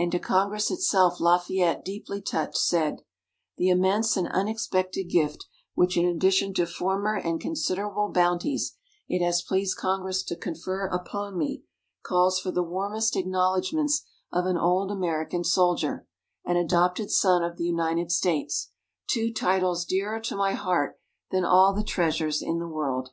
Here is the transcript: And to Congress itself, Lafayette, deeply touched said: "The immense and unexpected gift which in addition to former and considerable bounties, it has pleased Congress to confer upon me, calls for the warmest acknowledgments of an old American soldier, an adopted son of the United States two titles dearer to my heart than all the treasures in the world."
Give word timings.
And 0.00 0.10
to 0.10 0.18
Congress 0.18 0.68
itself, 0.72 1.20
Lafayette, 1.20 1.84
deeply 1.84 2.20
touched 2.20 2.56
said: 2.58 3.02
"The 3.56 3.68
immense 3.70 4.16
and 4.16 4.26
unexpected 4.26 5.04
gift 5.04 5.46
which 5.74 5.96
in 5.96 6.04
addition 6.06 6.52
to 6.54 6.66
former 6.66 7.14
and 7.14 7.40
considerable 7.40 8.08
bounties, 8.08 8.76
it 9.08 9.22
has 9.24 9.42
pleased 9.42 9.76
Congress 9.76 10.24
to 10.24 10.34
confer 10.34 10.88
upon 10.88 11.38
me, 11.38 11.62
calls 12.02 12.40
for 12.40 12.50
the 12.50 12.64
warmest 12.64 13.14
acknowledgments 13.14 14.04
of 14.32 14.44
an 14.44 14.56
old 14.56 14.90
American 14.90 15.44
soldier, 15.44 16.04
an 16.44 16.56
adopted 16.56 17.12
son 17.12 17.44
of 17.44 17.56
the 17.56 17.62
United 17.66 18.10
States 18.10 18.72
two 19.06 19.32
titles 19.32 19.84
dearer 19.84 20.18
to 20.18 20.34
my 20.34 20.52
heart 20.54 20.98
than 21.30 21.44
all 21.44 21.72
the 21.72 21.84
treasures 21.84 22.42
in 22.42 22.58
the 22.58 22.66
world." 22.66 23.10